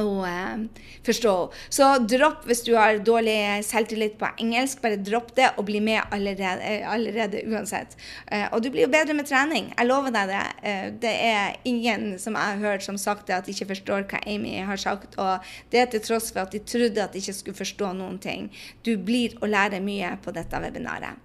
[0.00, 0.64] å eh,
[1.06, 1.34] forstå.
[1.72, 3.36] Så dropp hvis du har dårlig
[3.66, 4.82] selvtillit på engelsk.
[4.84, 7.96] Bare dropp det og bli med allerede, eh, allerede uansett.
[8.26, 9.70] Eh, og du blir jo bedre med trening.
[9.74, 10.44] Jeg lover deg det.
[10.62, 14.08] Eh, det er ingen som jeg har hørt som sagt det, at de ikke forstår
[14.10, 15.18] hva Amy har sagt.
[15.18, 18.18] Og det er til tross for at de trodde at de ikke skulle forstå noen
[18.22, 18.50] ting.
[18.86, 21.20] Du blir å lære mye på dette webinaret.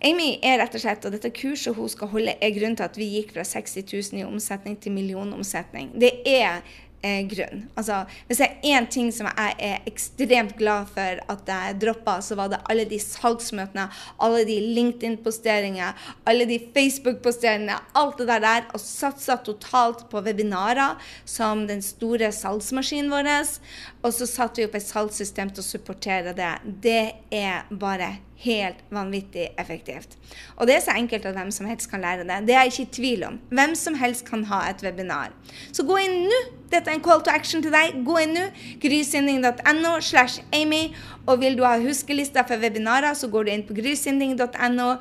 [0.00, 2.94] Amy er rett og slett, og dette kurset hun skal holde, er grunnen til at
[2.96, 5.90] vi gikk fra 60 000 i omsetning til millionomsetning.
[6.00, 6.62] Det er
[7.02, 7.64] eh, grunn.
[7.78, 12.18] Altså, hvis det er én ting som jeg er ekstremt glad for at jeg droppa,
[12.24, 13.88] så var det alle de salgsmøtene,
[14.20, 15.92] alle de LinkedIn-posteringene,
[16.28, 23.10] alle de Facebook-posteringene, alt det der, og satsa totalt på webinarer som den store salgsmaskinen
[23.12, 23.30] vår.
[24.00, 26.50] Og så satte vi opp et salgssystem til å supportere det.
[26.84, 27.02] Det
[27.36, 30.16] er bare helt vanvittig effektivt.
[30.56, 32.38] Og det er så enkelt at hvem som helst kan lære det.
[32.48, 33.36] Det er jeg ikke i tvil om.
[33.52, 35.34] Hvem som helst kan ha et webinar.
[35.72, 36.40] Så gå inn nå.
[36.72, 37.98] Dette er en call to action til deg.
[38.06, 38.46] Gå inn nå.
[38.80, 40.86] grysynding.no slash Amy.
[41.26, 44.94] Og vil du ha huskelista for webinarer, så går du inn på grysynding.no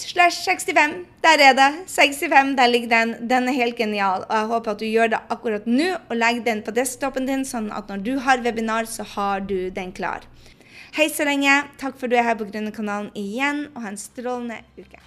[0.00, 1.06] slash 65.
[1.22, 1.68] Der er det.
[1.86, 3.28] 65, der ligger den.
[3.30, 4.24] Den er helt genial.
[4.28, 7.44] Og jeg håper at du gjør det akkurat nå, og legger den på desktopen din,
[7.44, 10.26] sånn at når du har webinar, så har du den klar.
[10.96, 11.52] Hei så lenge.
[11.78, 15.02] Takk for at du er her på Gründerkanalen igjen, og ha en strålende uke.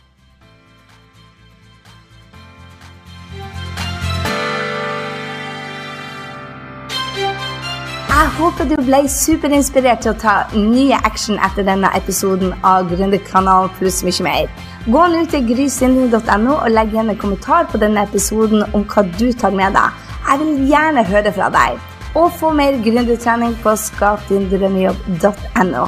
[8.11, 13.71] Jeg håper du ble superinspirert til å ta nye action etter denne episoden av Gründerkanalen
[13.79, 14.51] pluss mye mer.
[14.89, 19.29] Gå nå til grysynden.no og legg igjen en kommentar på denne episoden om hva du
[19.37, 19.93] tar med deg.
[20.25, 21.77] Jeg vil gjerne høre fra deg
[22.17, 25.85] og få mer gründertrening på skapdindrømmejobb.no.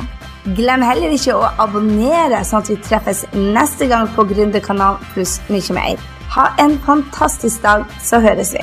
[0.60, 5.74] Glem heller ikke å abonnere, sånn at vi treffes neste gang på Gründerkanalen pluss mye
[5.74, 5.98] mer.
[6.36, 8.62] Ha en fantastisk dag, så høres vi.